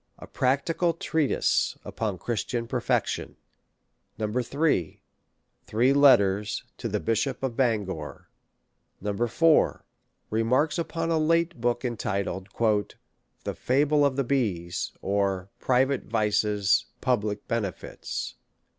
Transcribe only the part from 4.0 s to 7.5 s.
8vo. and 12mo. 3. Three Letters to the Bishop